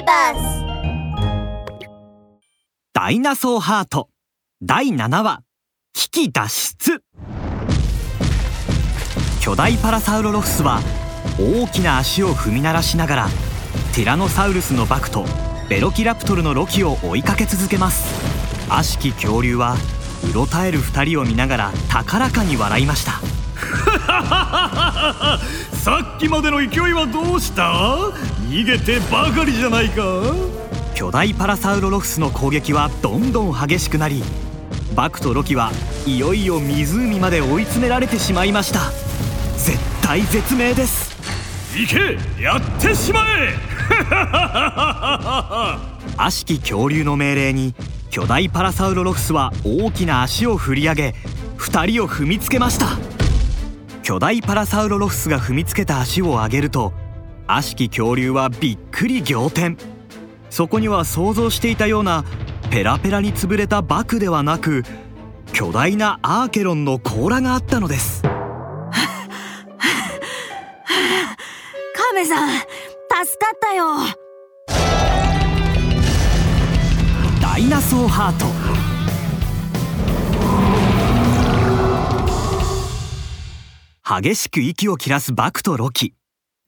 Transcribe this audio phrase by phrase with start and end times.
[0.00, 0.64] ビバス
[2.94, 4.08] ダイナソーハート。
[4.62, 5.42] 第7話。
[5.92, 7.02] 危機脱出。
[9.40, 10.80] 巨大パラサウロロフスは
[11.38, 13.26] 大きな足を踏み鳴らしながら
[13.94, 15.24] ティラノサウルスのバクと
[15.68, 18.08] ベロキラプトルのロキを追いかけ続けます。
[18.70, 19.76] 悪しき恐竜は
[20.30, 23.20] うろたえる2人を見ながら高らかに笑いました。
[25.76, 27.74] さっきまでの勢いはどうした？
[28.50, 30.02] 逃げてばかりじゃないか。
[30.92, 34.24] 巨大パラサウロロフスの攻撃はどんどん激しくなり
[34.94, 35.70] バクとロキは
[36.04, 38.90] いよいよ湖まで追い詰められてしまいました。
[39.56, 41.16] 絶対絶命です。
[41.76, 43.54] 行けやってしまえ。
[46.18, 47.76] 悪しき恐竜の命令に
[48.10, 51.14] 巨大パラサウロロフスは大きな足を振り上げ
[51.58, 52.98] 2人を踏みつけました。
[54.02, 56.92] 巨大パラサウロロフスが踏みつけた足を上げると
[57.52, 59.76] 悪しき恐竜はびっくり仰天。
[60.50, 62.24] そこには想像していたような
[62.70, 64.84] ペラペラに潰れたバクではなく
[65.52, 68.22] 巨大なアーケロンの甲羅があったのです。
[68.22, 68.30] カ
[72.14, 73.96] メさん助かったよ。
[77.40, 78.46] ダイナソーハート。
[84.22, 86.14] 激しく息を切らすバクとロキ。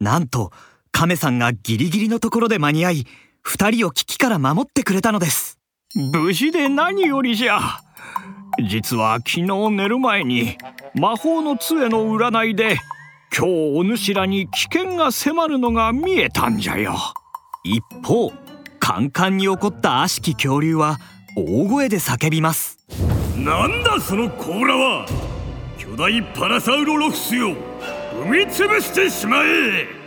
[0.00, 0.50] なんと
[0.92, 3.06] カメさんがギリギリのところで間に合い
[3.42, 5.58] 二人を危機から守ってくれたのです。
[5.94, 7.80] 無事で何よりじゃ。
[8.68, 10.56] 実は昨日寝る前に
[10.94, 12.76] 魔法の杖の占いで
[13.36, 16.94] 今日お主らに危険が迫るのが見えたんじゃよ。
[17.64, 18.30] 一方
[18.78, 20.98] カンカンに怒った悪しき恐竜は
[21.36, 22.78] 大声で叫びます。
[23.36, 25.06] なんだその甲羅は。
[25.78, 27.56] 巨大パラサウロロフスよ。
[28.12, 30.01] 踏み潰してしまえ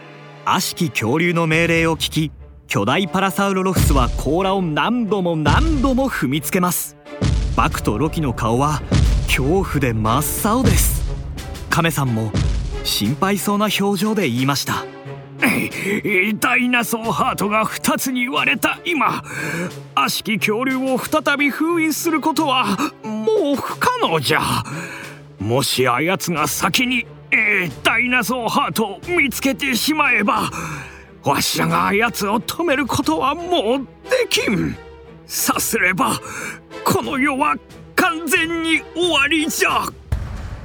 [0.47, 2.31] 悪しき恐竜の命令を聞き
[2.67, 6.95] 巨大パラサウロロフスは甲羅を何度も何度も踏みつけます。
[7.55, 8.81] バクとロキの顔は
[9.25, 11.03] 恐怖で真っ青です。
[11.71, 12.31] カメさんも
[12.83, 14.85] 心配そうな表情で言いました。
[16.39, 19.23] ダイナソーハートが2つに割れた今。
[19.95, 24.41] 悪しき恐竜を再び封印することはもう不可能じゃ。
[25.39, 27.07] もしあやつが先に、
[27.37, 30.49] えー、ダイナソーハートを見つけてしまえば
[31.23, 34.75] わしらがあやつを止めることはもうできん。
[35.25, 36.19] さすれば
[36.85, 37.55] この世は
[37.95, 39.85] 完全に終わりじゃ。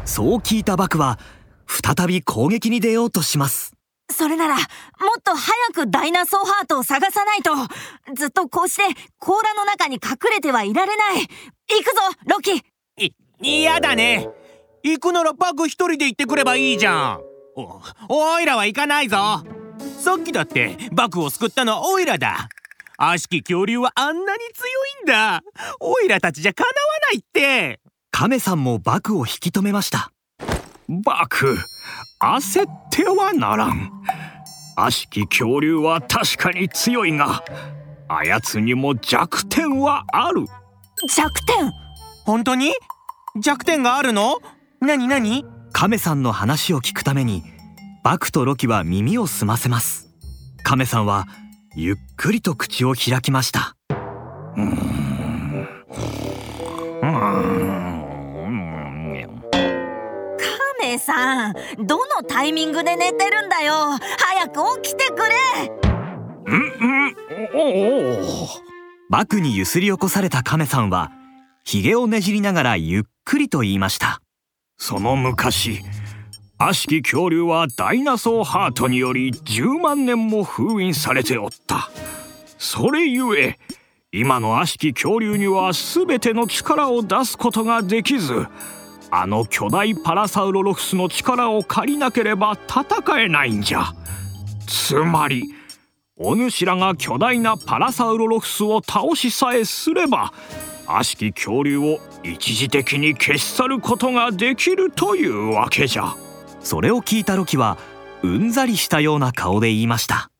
[0.05, 1.19] そう聞いたバクは
[1.67, 3.75] 再び攻撃に出ようとします。
[4.13, 7.53] それならもっと早くダイナソーハートを探さないと。
[8.15, 8.83] ずっとこうして
[9.19, 11.21] 甲羅の中に隠れてはいられない。
[11.21, 11.27] 行
[11.83, 12.63] くぞロキ。
[12.99, 14.29] い嫌だね
[14.83, 17.21] 行くならバク一人で行ってくればいいじゃん。
[17.57, 19.45] おおいらは行かないぞ。
[19.99, 22.49] さっきだってバクを救ったのはオイラだ。
[22.97, 24.69] 悪しき恐竜はあんなに強
[25.03, 25.43] いんだ。
[25.81, 26.73] オイラたちじゃかなわ
[27.13, 27.81] ないって。
[28.11, 30.13] カメさんもバクを引き止めました。
[30.89, 31.57] バク
[32.21, 33.93] 焦ってはならん。
[34.77, 37.45] 悪しき恐竜は確かに強いが
[38.09, 40.47] あやつにも弱点はある。
[41.09, 41.73] 弱点？
[42.25, 42.73] 本当に？
[43.37, 44.39] 弱点があるの？
[44.83, 45.45] 何何？
[45.73, 47.43] カメさんの話を聞くために
[48.03, 50.09] バクとロキは耳を澄ませます。
[50.65, 51.27] カメさんは
[51.77, 53.77] ゆっくりと口を開きました。
[53.91, 54.69] うーん
[57.03, 57.11] うーん
[59.51, 59.59] カ
[60.81, 61.55] メさん
[61.87, 63.75] どのタイミングで寝てるんだよ？
[64.19, 65.35] 早く起きてくれ！
[66.47, 67.15] うんうん。
[67.55, 67.59] お
[68.47, 68.49] お。
[69.11, 71.13] バクにゆすり起こされたカメさんは
[71.65, 74.20] ひげをねじりながらゆっくりと言いました
[74.81, 75.83] その昔
[76.59, 81.91] 悪しき恐竜はダイナソーハートにより10万年も封印されておった。
[82.59, 83.59] それゆえ
[84.11, 88.47] 今の悪しき恐竜には全ての力を出すことができず
[89.11, 93.93] あの巨大パラサウロロフスの力を借りなければ戦えないんじゃ。
[94.67, 95.55] つまり
[96.17, 100.33] お主らが巨大なパラサウロロフスを倒しさえすれば
[100.97, 106.15] 悪しき恐竜を一時的に消し去ることができるというわけじゃ。
[106.61, 107.79] それを聞いたロキは
[108.23, 110.31] うんざりしたような顔で言いました。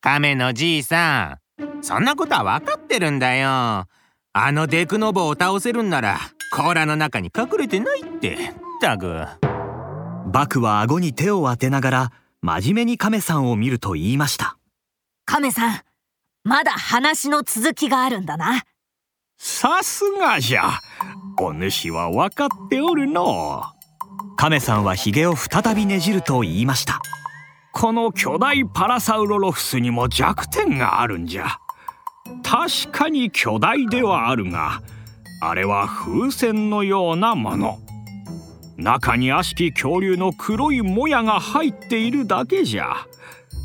[0.00, 3.48] カメのじいさんそんなことは分かってるんだよ。
[3.48, 3.86] あ
[4.52, 6.18] のデクノボを倒せるんなら
[6.56, 8.34] 甲羅の中に隠れてないって。
[8.34, 8.38] っ
[8.80, 9.26] たく。
[10.26, 14.56] バクは顎に手を当てながら真面目にカメさんを見ると言いました。
[15.24, 15.80] カメさん
[16.44, 18.64] まだ話の続きがあるんだな
[19.44, 20.78] さすがじゃ。
[21.40, 23.64] お主は分かっておるの。
[24.36, 27.00] カメさんはヒゲを再びねじると言いました。
[27.72, 31.58] この巨大パラサウロロフスにも弱点があるんじゃ。
[32.44, 34.80] 確かに巨大ではあるが
[35.40, 37.78] あれは風船のようなもの。
[38.76, 42.94] 中に悪しき恐竜の黒いもやが入っているだけじゃ。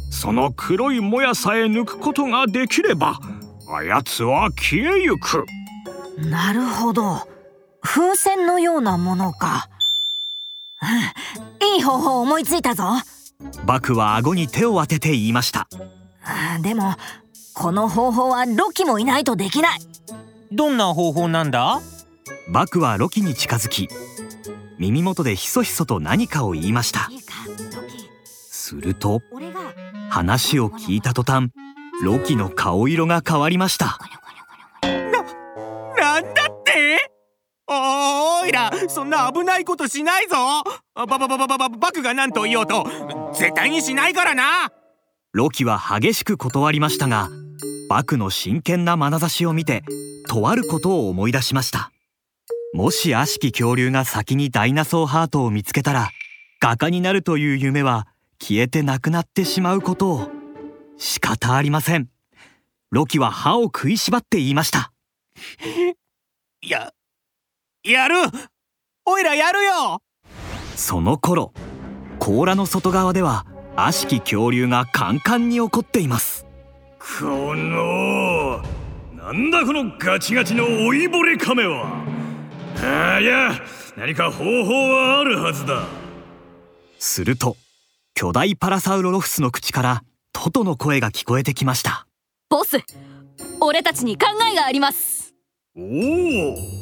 [0.09, 3.19] その黒いもやさえ抜くことができれば
[3.69, 5.45] あやつは消えゆく。
[6.17, 7.27] なるほど。
[7.81, 9.69] 風船のようなものか。
[11.75, 12.83] いい方法思いついたぞ。
[13.65, 15.67] バクは顎に手を当てて言いました。
[16.61, 16.95] でも
[17.53, 19.79] この方法はロキもいないとできない。
[20.51, 21.79] どんな方法なんだ？
[22.49, 23.89] バクはロキに近づき
[24.79, 27.09] 耳元でひそひそと何かを言いました。
[28.25, 29.21] すると
[30.09, 31.51] 話を聞いた途端
[32.03, 33.97] ロキの顔色が変わりました
[38.87, 40.35] そんな危ないことしないぞ。
[40.95, 42.85] ばばばばばばバクが何と言おうと。
[43.33, 44.71] 絶対にしないからな。
[45.33, 47.29] ロキは激しく断りましたが
[47.89, 49.83] バクの真剣な眼差しを見て
[50.27, 51.91] とあることを思い出しました。
[52.73, 56.09] もし悪しき恐竜が先にダイナソーハートを見つけたら
[56.59, 58.07] 画家になるという夢は
[58.39, 60.29] 消えてなくなってしまうことを
[60.97, 62.09] 仕方ありません。
[62.89, 64.91] ロキは歯を食いしばって言いました。
[66.61, 66.93] や
[67.83, 68.15] やる
[69.09, 70.01] おいらやるよ。
[70.75, 71.53] その頃
[72.19, 73.45] 甲羅の外側では
[73.77, 76.45] 悪しき恐竜がカンカンに怒っています。
[76.99, 78.61] この
[79.15, 82.03] なんだこのガチガチの老いぼれ亀は。
[82.83, 83.53] あいや
[83.95, 85.85] 何か方法はあるはずだ。
[86.99, 87.55] すると
[88.13, 90.03] 巨大パラサウロロフスの口から
[90.33, 92.07] トトの声が聞こえてきました。
[92.49, 92.77] ボス
[93.61, 95.33] 俺たちに考えがあります。
[95.77, 96.76] おお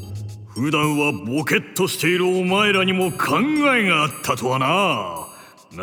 [0.55, 3.39] 普段はボケっとしているお前らにも考
[3.75, 5.27] えがあったとはな。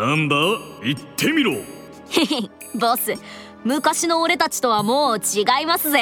[0.01, 0.37] なんだ？
[0.83, 1.53] 言ってみろ。
[1.53, 1.57] へ
[2.25, 3.13] へボス
[3.65, 6.01] 昔の俺たちとはもう違いますぜ。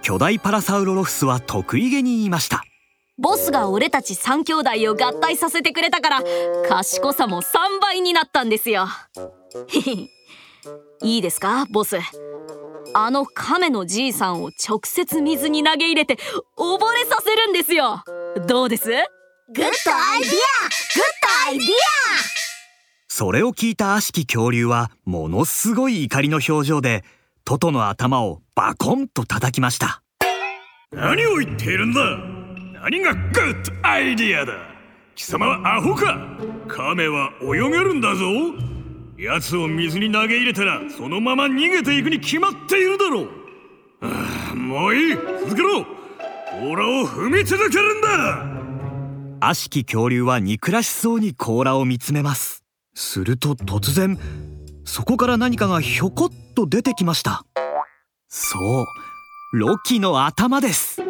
[0.00, 2.62] 巨大パラサウロロフスは得意げに言いました。
[3.18, 6.22] ボスが俺たち3兄弟を合体させてくれたから
[6.68, 8.86] 賢さも3倍になったんですよ。
[9.68, 9.92] へ へ
[11.02, 11.96] いいですかボス？
[12.94, 16.18] あの亀のじいさんを直接水に投げ入れて
[16.58, 18.02] 溺れさせるんですよ。
[18.46, 18.88] どうです？
[18.88, 18.98] good
[19.56, 20.28] idea good
[21.46, 21.68] idea
[23.08, 27.04] それを聞いた悪しき恐竜はものすごい怒りの表情で
[27.44, 30.02] トトの頭をバコンと叩きました。
[30.92, 32.00] 何を言っているんだ?
[32.82, 34.52] 何がグッドアイディアだ?
[35.14, 36.18] 貴様はアホか?
[36.68, 38.24] 亀は泳げるんだぞ
[39.22, 43.28] 奴を水に投げ入れたらそのまま逃げていくに決まっているだろう。
[44.00, 45.14] ああもういい。
[45.14, 45.84] 続けろ。
[45.84, 48.44] 甲羅を踏み続けるんだ。
[49.40, 52.64] 悪しき恐竜は憎らしそうに甲羅を見つめます。
[52.94, 54.18] すると突然
[54.84, 57.44] そこから何かがひょこっと出てきました。
[58.26, 61.00] そうロキの頭です。